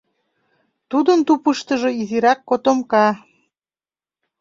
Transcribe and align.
Тудын 0.89 1.19
тупыштыжо 1.27 1.89
изирак 2.01 2.39
котомка. 2.49 3.07